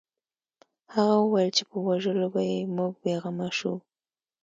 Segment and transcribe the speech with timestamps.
[0.93, 3.73] هغه وویل چې په وژلو به یې موږ بې غمه شو